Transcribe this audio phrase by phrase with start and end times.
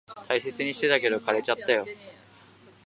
[0.27, 1.85] 大切にしてたけど、枯れちゃったよ。